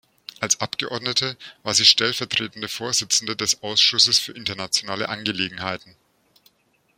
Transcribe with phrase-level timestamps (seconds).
[0.39, 5.95] Als Abgeordnete war sie Stellvertretende Vorsitzende des Ausschusses für internationale Angelegenheiten.